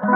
[0.00, 0.06] 1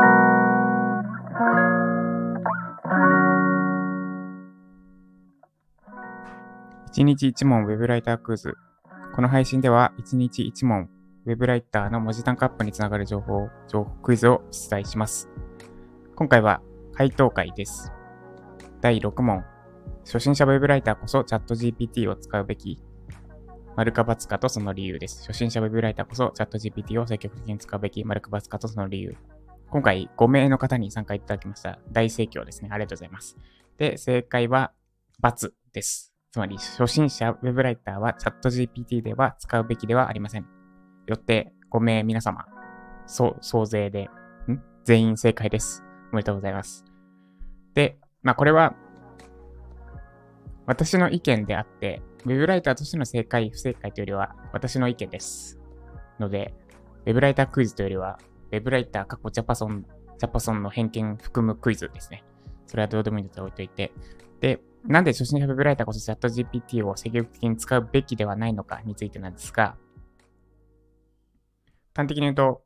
[7.03, 8.55] 日1問ウェブライタークイズ。
[9.15, 10.89] この配信では1日1問
[11.27, 15.29] ウェブライターの文字単価アップにつながる情報、情報クイズを出題します。
[16.17, 16.63] 今回は
[16.95, 17.93] 回答会です。
[18.81, 19.45] 第6問。
[20.05, 22.83] 初心者ウェブライターこそチャット GPT を使うべき
[23.77, 25.27] 丸か×かとその理由です。
[25.27, 29.15] 初心者ウェブライターこそチャット GPT を積極的に使うべき丸か×かとその理由。
[29.71, 31.79] 今回5名の方に参加いただきました。
[31.91, 32.69] 大盛況ですね。
[32.71, 33.37] ありがとうございます。
[33.79, 34.73] で、正解は
[35.23, 36.13] ×です。
[36.31, 40.47] つまり、初心者ウェブライターはチャット GPT では使うべきではありません。
[41.07, 42.47] よって、5名皆様、
[43.07, 44.05] 総、総勢で、
[44.49, 44.61] ん？
[44.85, 45.85] 全員正解です。
[46.13, 46.85] おめでとうございます。
[47.75, 48.75] で、まあこれは、
[50.67, 55.61] 私の意見であって、ウェブライターとしての正解、不正解というよりは、私の意見です。
[56.19, 56.55] ので、
[57.07, 58.19] ウェブライタークイズというよりは、
[58.53, 59.87] ウェブライター過去ジャパソン、
[60.19, 62.25] ジャパソンの偏見含むクイズですね。
[62.67, 63.93] それはどうでもいいので置いといて。
[64.41, 69.77] で、なんで初心者ウェブライターこそチャット GPT を積極的に使うべきではないのかについてなんですが、
[71.95, 72.63] 端的に言うと、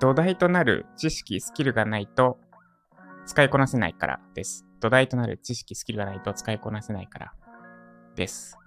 [0.00, 2.38] 土台となる知識、スキルがないと
[3.26, 4.66] 使いこなせないからです。
[4.80, 7.32] 土台となる知識、スキルがないと使いこなせないから
[8.16, 8.58] です。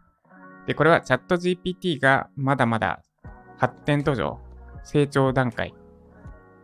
[0.65, 3.03] で、これはチャット GPT がまだまだ
[3.57, 4.39] 発展途上、
[4.83, 5.73] 成長段階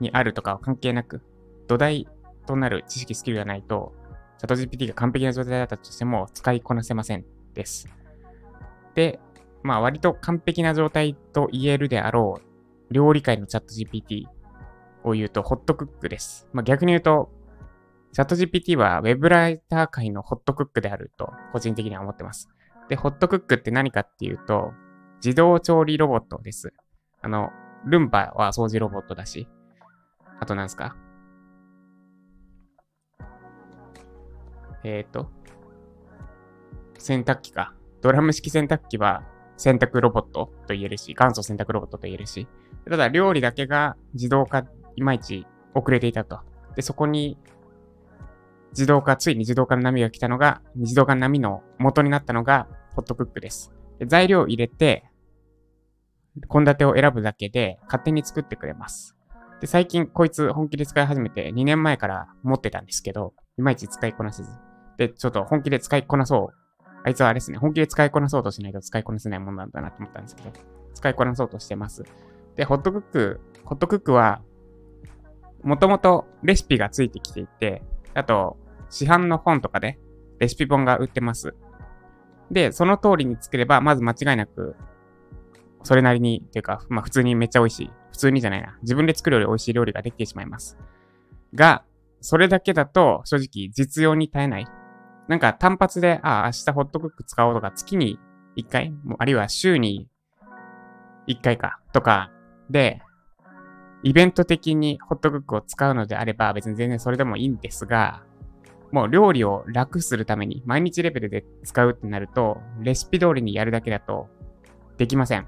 [0.01, 1.21] にあるとかは関係なく、
[1.67, 2.07] 土台
[2.45, 3.93] となる知識、スキルがないと
[4.41, 7.87] チャット GPT が完璧な状態だったとしても使いこなせませんです。
[8.95, 9.19] で、
[9.61, 12.41] まあ割と完璧な状態と言えるであろ
[12.89, 14.25] う料理界のチャット GPT
[15.03, 16.47] を言うとホットクックです。
[16.53, 17.29] まあ逆に言うと、
[18.13, 22.49] チャット GPT は Web ライター界のホットクックであると個人的には思ってます。
[22.89, 24.71] で、ホットクックって何かっていうと、
[25.23, 26.73] 自動調理ロボットです。
[27.21, 27.51] あの、
[27.85, 29.47] ルンバは掃除ロボットだし、
[30.41, 30.95] あと何すか？
[34.83, 35.29] えっ、ー、と、
[36.97, 37.75] 洗濯機か。
[38.01, 39.23] ドラム式洗濯機は
[39.55, 42.47] 洗濯ロボットと言えるし、元祖洗濯ロボットと言えるし、
[42.89, 45.45] ただ料理だけが自動化いまいち
[45.75, 46.39] 遅れていたと。
[46.75, 47.37] で、そこに
[48.71, 53.71] 自動化、ついに自動化の波が来たのが、自動化の波の元になったのがホットクックです。
[53.99, 55.05] で材料を入れて、
[56.51, 59.15] 献立を選ぶだけで勝手に作ってくれます。
[59.61, 64.49] で、最近こいつ本気で使い始めて2年前から持ってたんですけど、いまいち使いこなせず。
[64.97, 66.83] で、ちょっと本気で使いこなそう。
[67.03, 70.51] あいつはあれですね、本気で使いこなそうとしないと使いこなせないもんなんだなと思ったんですけど、
[70.95, 72.03] 使いこなそうとしてます。
[72.55, 74.41] で、ホットクック、ホットクックは、
[75.63, 77.83] もともとレシピがついてきていて、
[78.15, 78.57] あと、
[78.89, 79.99] 市販の本とかで
[80.39, 81.53] レシピ本が売ってます。
[82.49, 84.75] で、その通りに作れば、まず間違いなく、
[85.83, 87.91] それなりに、というか、まあ普通にめっちゃ美味しい。
[88.11, 88.77] 普通にじゃないな。
[88.81, 90.77] 自分で作るより美味しい料理ができてしまいます。
[91.53, 91.83] が、
[92.19, 94.67] それだけだと正直実用に耐えない。
[95.27, 98.19] なんか単発で、ああ、明日ホットクック使おうとか、月に
[98.57, 100.07] 1回、あるいは週に
[101.27, 102.31] 1回か、とか
[102.69, 103.01] で、
[104.03, 108.23] イベント的にホットクックを使うのであれば、別に全然それでもいいんですが、
[108.91, 114.27] もう料理を楽するために、毎日レベルで使うってなると、レシピ通りにやるだけだと、
[114.97, 115.47] できません。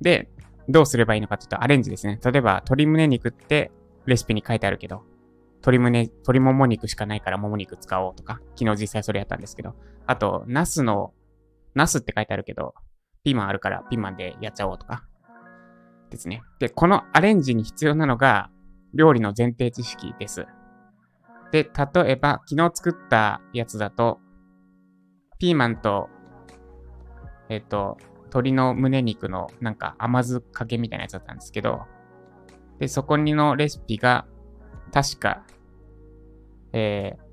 [0.00, 0.28] で、
[0.68, 2.18] どうすればいいのかというと、アレンジですね。
[2.24, 3.70] 例えば、鶏胸肉って
[4.06, 5.02] レシピに書いてあるけど、
[5.56, 9.74] 鶏胸、鶏もも肉しかないからもも肉使おうとか、昨日実際それやったんですけど、
[10.06, 11.12] あと、ナスの、
[11.74, 12.74] ナスって書いてあるけど、
[13.24, 15.04] ピーマンあるからピーマンでやっちゃおうとか、
[16.10, 16.42] ですね。
[16.60, 18.50] で、このアレンジに必要なのが、
[18.94, 20.46] 料理の前提知識です。
[21.52, 24.20] で、例えば、昨日作ったやつだと、
[25.38, 26.08] ピーマンと、
[27.48, 31.82] えっ、と、鶏の胸肉のなんか甘酢かけみたいなやつだったんですけど、
[32.78, 34.26] で、そこにのレシピが、
[34.92, 35.44] 確か、
[36.72, 37.26] えー、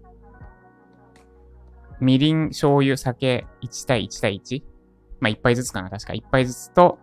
[2.00, 4.64] みりん、醤油、酒1対1対 1?
[5.20, 6.14] まあ、1杯ずつかな、確か。
[6.14, 7.00] 1杯ずつと、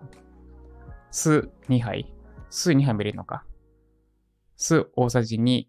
[1.10, 2.12] 酢2杯。
[2.50, 3.44] 酢2杯も入れるのか。
[4.56, 5.64] 酢大さじ2、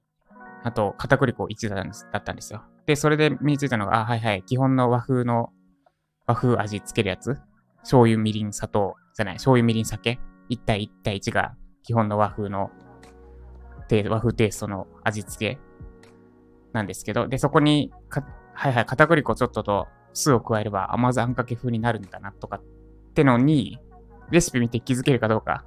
[0.63, 2.63] あと、片栗粉1だったんですだったんですよ。
[2.86, 5.51] で、それで身についたのが、あ、はいはい、基本の和風の、
[6.28, 7.38] 和風味つけるやつ。
[7.83, 10.19] 醤油、みりん、砂糖、じゃない、醤油、みりん、酒
[10.50, 12.72] ？1対1対1が基本の和風の、
[14.10, 15.60] 和風テイストの味付け
[16.74, 17.92] なんですけど、で、そこに
[18.54, 22.63] はいはい、片栗粉ちょっとと酢を加えれば甘酢あんかけ風になるんだなとかっ
[23.13, 23.80] てのに、
[24.30, 25.66] レシピ見て気づけるかどうか。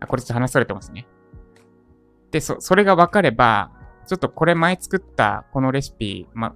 [0.00, 1.06] あ、これちょっと話されてますね。
[2.30, 3.72] で、そ、それが分かれば、
[4.06, 6.54] ちょっとこれ前作ったこのレシピ、ま、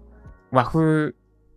[0.51, 1.15] 和風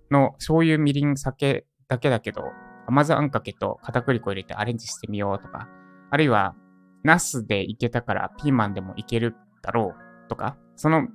[0.09, 2.43] の醤油、みりん、酒だけだけど、
[2.91, 5.69] 甘酢あんかけと片栗粉を入れてアレンジしてみようとか、
[6.09, 6.55] あるいは
[7.03, 9.33] ナスでいけたからピーマンでもいける
[9.63, 11.07] だろうとか、その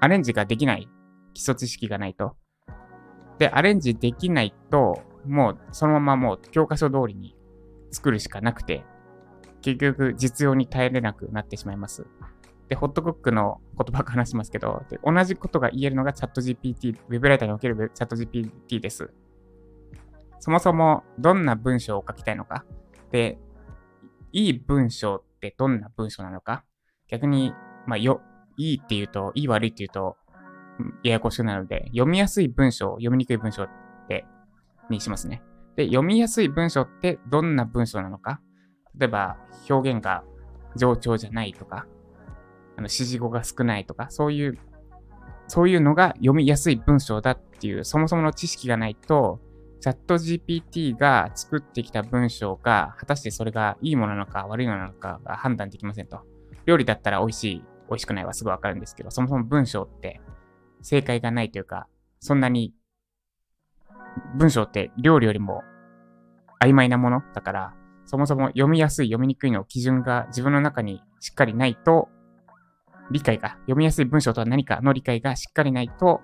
[0.00, 0.88] アレンジができない
[1.32, 2.36] 基礎知識がないと。
[3.38, 7.34] で、アレンジできないと、もうそのままもう教科書通りに
[7.90, 8.84] 作るしかなくて、
[9.62, 12.04] 結局実用に耐えれなくなってしまいます。
[12.68, 19.10] で、ホットクックの言葉から話しますけど、で同じことが言えるのがチャット GPT、ウェブライターにおけるチャット GPT です。
[20.42, 22.64] そもそもどんな文章を書きたいのか？
[23.12, 23.38] で、
[24.32, 26.64] いい文章ってどんな文章なのか？
[27.06, 27.54] 逆に、
[27.86, 28.20] まあ、よ、
[28.56, 30.16] いいって言うと、いい悪いって言うと、
[31.04, 33.68] ややこしくなるので、読みやすい文章、読みにくい文章っ
[34.08, 34.26] て、
[34.90, 35.44] にしますね。
[35.76, 38.40] で、読みやすい文章ってどんな文章なのか？
[38.98, 39.36] 例えば、
[39.70, 40.24] 表現が
[40.74, 41.86] 冗長じゃないとか、
[42.76, 44.58] あの指示語が少ないとか、そういう、
[45.46, 49.38] そういうのが読みやすい文章だっていう、そもそもの知識がないと、
[49.82, 56.20] チャット GPT が作ってきた文章が、果たしてそれがいいものなのか悪いものなのかが判断できませんと。
[56.66, 60.20] 料理だったら美味しい、美味しくないはすぐわかるんですけど、そもそも文章って
[60.82, 61.88] 正解がないというか、
[62.20, 62.72] そんなに
[64.36, 65.62] 文章って料理よりも
[66.60, 67.74] 曖昧なものだから、
[68.04, 72.08] そもそも読みやすい、読みにくいの基準が自分の中にしっかりないと、
[73.10, 76.20] 理解が、読みやすい文章とは何かの理解がしっかりないと、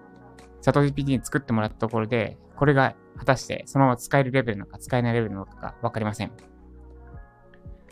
[0.61, 6.33] チャット GPT に作ってもらったところで、これが果たしてそのまま使えるレベルなのか使えないレベルなのかわかりません。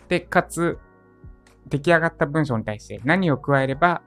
[0.09, 0.79] で、かつ、
[1.67, 4.03] 出来上がった文章に対して何を加えれば、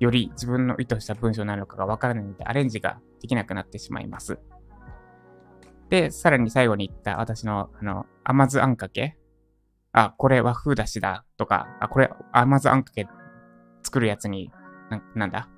[0.00, 4.40] より自分の意図した文章なのかがわからないので、アレンジができなくなってしまいます。
[5.90, 9.16] で、さらに最後に言った私の、あの、甘酢あんかけ
[9.92, 13.06] あ、これ和風だしだとか、あ、これ甘酢あんかけ
[13.84, 14.50] 作るやつに、
[14.90, 15.48] ななんだ？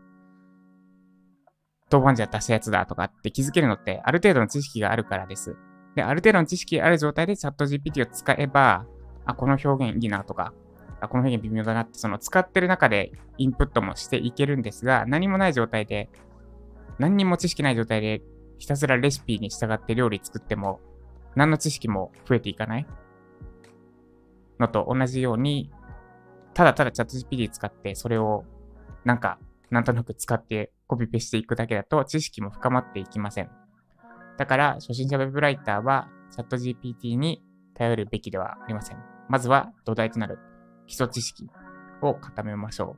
[1.99, 5.57] 豆板醤足したやつだとかって気づけるのって、ある程度の知識があるからです。
[5.95, 8.87] で、ある程度の知識ある状態でチャット GPT を使えば、
[9.25, 10.53] あ、この表現いいなとか、
[11.01, 16.11] あ、この表現微妙だなって、その使ってる中でインプットもしていけるんですが、何もない状態で、
[16.99, 18.23] 何にも知識ない状態で、
[18.59, 20.81] ひたすらレシピに従って料理作っても、
[21.35, 22.87] 何の知識も増えていかない
[24.61, 25.71] のと同じように、
[26.55, 28.45] ただただチャット GPT 使って、それを、
[29.05, 29.39] なんか、
[29.71, 33.51] なんとなく使ってコピペしていくだけだと知識も深まっていきません。
[34.37, 37.43] だから、初心者 Web ライターはチャット GPT に
[37.75, 38.99] 頼るべきではありません。
[39.29, 40.39] まずは土台となる
[40.87, 41.49] 基礎知識
[42.03, 42.97] を固めましょ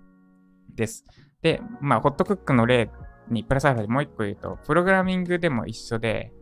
[0.73, 0.77] う。
[0.77, 1.05] です。
[1.43, 2.91] で、まあ、ホットクックの例
[3.31, 6.33] にプラスアルファでもう一個言うと、プログラミングでも一緒で、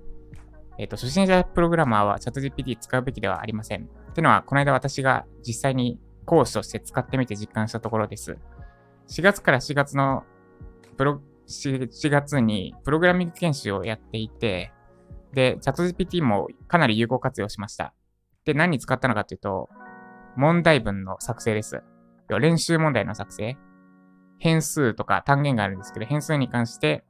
[0.79, 3.85] えっ、ー、と、初心者プログラマーはチャット GPT 使うべきではありません。
[3.85, 8.39] っていうのは、この間私が実際に講師として使ってみて実感したところです。
[9.09, 10.25] 4月から4月の
[10.97, 14.73] プロ 4, 月にプログラミング研修をやっていて、
[15.33, 17.93] で、チャット GPT もかなり有効活用しました。
[18.45, 19.69] で、何に使ったのかというと、
[20.37, 21.83] 問題文の作成です。
[22.29, 23.57] 練習問題の作成。
[24.39, 27.05] 変数とか単元があるんですけど、変数に関して、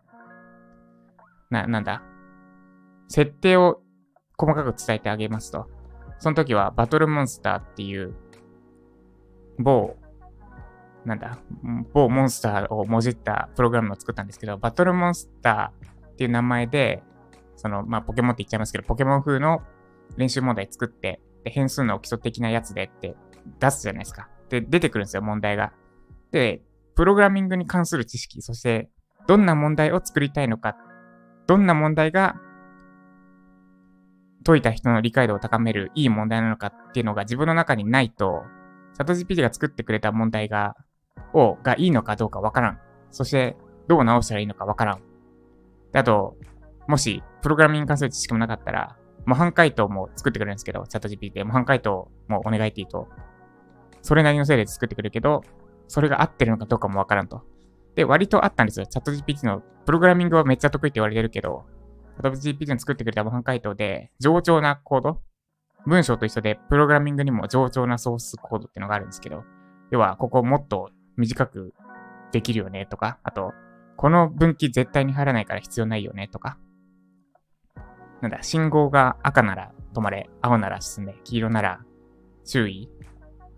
[1.50, 2.02] な、なんだ？
[3.08, 3.82] 設定を
[4.36, 5.68] 細かく伝えてあげますと。
[6.18, 8.14] その時はバトルモンスターっていう
[9.58, 9.96] 某
[11.04, 11.38] なんだ、
[11.92, 17.02] 某モンスターをもじったプログラムを作ったんですけど、バトルモンスターっていう名前で、
[17.56, 19.62] その、まあ、ポケモンって言っちゃいますけど、ポケモン風の
[20.16, 23.16] 練習問題作って、で、変数の基礎的なやつでって
[23.60, 24.28] 出すじゃないですか。
[24.48, 25.72] で、出てくるんですよ、問題が。
[26.30, 26.62] で、
[26.94, 28.90] プログラミングに関する知識、そして、
[29.26, 30.76] どんな問題を作りたいのか、
[31.46, 32.36] どんな問題が
[34.44, 38.42] 解いた人の理解度を高めるいい問題なのかっていうのが自分の中にないと、
[38.94, 40.76] チャット GPT が作ってくれた問題が
[41.34, 42.78] を、がいいのかどうかわからん。
[43.10, 45.02] そして、どう直したらいいのかわからん。
[45.92, 46.36] あと、
[46.88, 53.08] もし、プログラミングに関する知識もなかったら、模範解答も作ってくれるんですけど、チャット GPT で模範解答もお願いって言うと、
[54.02, 55.42] それなりのせいで作ってくれるけど、
[55.88, 57.42] それが合ってるのかどうかもわからんと。
[57.94, 58.86] で、割とあったんですよ。
[58.86, 61.64] チャット GPT のプログラミングはめっちゃ得意って言われてるけど、
[62.16, 65.20] チャット GPT の作ってくれた模範解答で、上調なコード
[65.86, 69.44] 文章と一緒で、プログラミングにも上調なソースコードっていうのがあるんですけど、
[69.90, 71.74] 要は、ここもっと短く
[72.32, 73.52] できるよねとか、あと、
[73.96, 76.58] この分岐絶対に入らないから必要ないよねとか、
[78.20, 81.80] なんだ、信号が赤なら止まれ、青なら進め、黄色なら
[82.44, 82.88] 注意、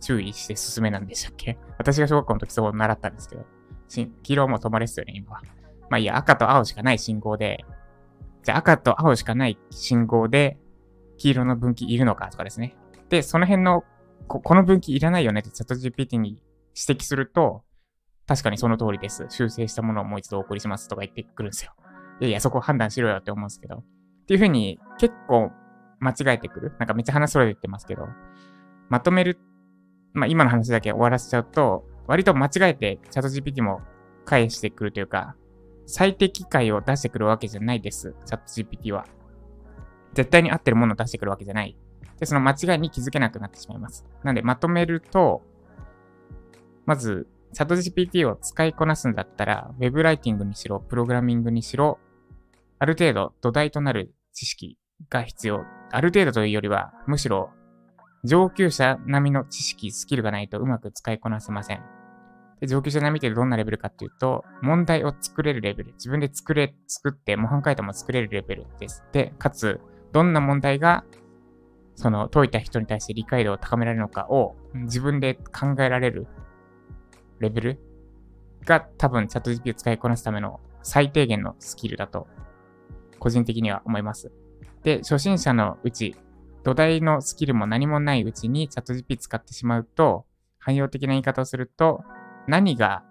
[0.01, 1.59] 注意して進めなんでしたっけ？
[1.79, 3.47] 私が小学校の時そう習ったんですけど、
[4.23, 5.43] 黄色はもう止まれっすよね、今は。
[5.89, 7.65] まあいいや、赤と青しかない信号で、
[8.43, 10.59] じゃあ赤と青しかない信号で、
[11.17, 12.77] 黄色の分岐いるのかとかですね。
[13.09, 13.85] で、その辺の
[14.29, 16.43] こ、この分岐いらないよねってチャット GPT に
[16.77, 17.65] 指摘すると、
[18.27, 19.27] 確かにその通りです。
[19.29, 21.73] 修正したものをもう一度お送りしますとか言ってくるんですよ。
[22.21, 23.77] いやいや、そこ判断しろよって思うんですけど。
[23.77, 23.85] っ
[24.27, 25.51] ていうふうに結構
[26.01, 26.75] 間違えてくる。
[26.79, 28.07] なんかめっちゃ話それてますけど、
[28.89, 29.39] まとめる、
[30.13, 33.81] まあ今の話だけ終わらせちゃうと、割と間違えてチャット GPT も
[34.25, 35.37] 返してくるというか、
[35.87, 38.15] 最適解を出してくるわけじゃないです。
[38.25, 39.07] チャット GPT は。
[40.15, 41.77] 絶対に合ってるものを出してくるわけじゃない。
[42.19, 44.07] で、その間違いに気づけなくなってしまいます。
[44.25, 45.43] なんで、まとめると、
[46.87, 51.99] まず、チャット GPT を使いこなすんだったら、ウェブライティングにしろ、プログラミングにしろ、
[52.79, 54.79] ある程度土台となる知識
[55.11, 55.65] が必要。
[55.91, 57.51] ある程度というよりは、むしろ
[58.27, 61.83] 上級者並みの知識、スキルがないとうまく使いこなせません。
[62.61, 65.93] で上級者並みってどんなレベルかっていうと、問題を作れるレベル。
[65.93, 69.05] 自分で作れ、作って、模範解答も作れるレベルです。
[69.13, 69.81] で、かつ、
[70.13, 71.05] どんな問題が、
[71.95, 76.27] その、解いた人に対して理解度を高められるのかを自分で考えられる
[77.41, 77.81] レベル？
[78.65, 82.27] が多分チャット GP を使いこなすための最低限のスキルだと、
[83.19, 84.33] 個人的には思います。
[84.83, 86.17] で、初心者のうち、
[86.65, 90.27] 土台のスキルも何もないうちにチャット GP 使ってしまうと、
[90.59, 92.03] 汎用的な言い方をすると、
[92.49, 93.05] 何が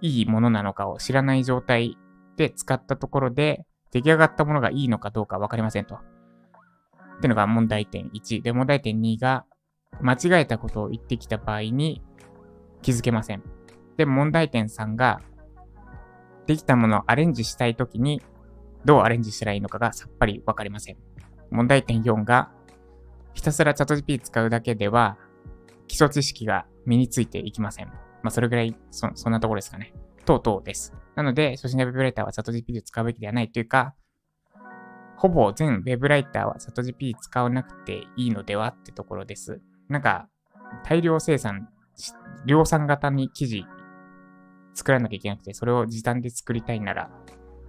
[0.00, 1.96] いいものなのかを知らない状態
[2.36, 5.96] で使ったところで、出来上がったものがいいのかどうかわかりませんと。
[5.96, 5.98] っ
[7.20, 8.42] ていうのが問題点1。
[8.42, 9.44] で、問題点2が、
[10.00, 12.00] 間違えたことを言ってきた場合に
[12.82, 13.42] 気づけません。
[13.96, 15.20] で、問題点3が、
[16.46, 18.20] できたものをアレンジしたいときに、
[18.84, 20.96] どうアレンジしたらいいのかがさっぱりわかりません。
[21.50, 22.50] 問題点4が、
[23.34, 25.18] ひたすらチャット GP 使うだけでは、
[25.86, 27.86] 基礎知識が身についていきません。
[27.86, 29.92] まあ、それぐらいそ、そんなところですかね。
[30.24, 30.94] 等々です。
[31.14, 33.94] なので、初心者ウェブライターはチャット GP を使うべきではないというか、
[35.16, 39.60] ほぼ全ウェブライターはチャット GP 使わなくていいのではってところです。
[39.88, 40.28] なんか、
[40.84, 41.68] 大量生産、
[42.46, 43.64] 量産型に記事
[44.74, 47.10] 作らなきゃいけなくて、それを時短で作りたいなら、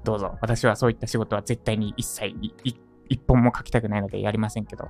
[0.04, 0.38] どうぞ。
[0.42, 2.36] 私はそういった仕事は絶対に一切
[3.10, 4.90] 一本も書きたくないのでやりませんけど、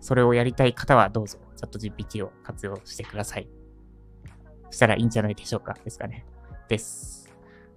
[0.00, 3.48] それをやりたい方はどうぞ、チャット GPT を活用してください。
[4.70, 5.76] そしたらいいんじゃないでしょうか。
[5.84, 6.24] ですかね。
[6.68, 7.28] です。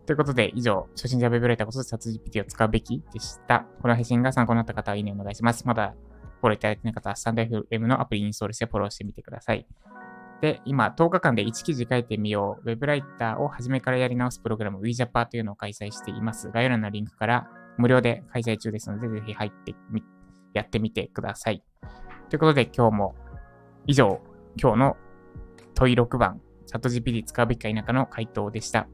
[0.06, 3.66] ということで、以上、初心者ウェブライターこそチャット GPT を使うべきでした。
[3.82, 5.66] この配信が参考になった方は、いいねお願いします。
[5.66, 5.96] まだ
[6.42, 9.66] フォローいただいてない方は、スタンド FM のアプリインストールしてフォローしてみてください。
[10.44, 12.70] で、今、10日間で1記事書いてみよう。
[12.70, 16.52] ウェブライターを初めからやり直すプログラム WeJapa というのを開催しています。
[16.52, 17.48] 概要欄のリンクから
[17.78, 20.04] 無料で開催中ですので、ぜひ入ってみ、
[20.54, 21.64] やってみてください。
[22.30, 23.16] ということで今日も
[23.88, 24.20] 以上、
[24.62, 24.98] 今日の
[25.76, 28.90] 問い6番、チャット GPT 使うべきか否かの回答でした。